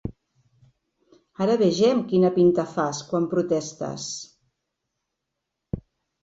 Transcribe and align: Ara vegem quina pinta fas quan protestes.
Ara 1.45 1.57
vegem 1.61 2.01
quina 2.13 2.31
pinta 2.37 2.65
fas 2.71 3.03
quan 3.11 3.29
protestes. 3.35 4.09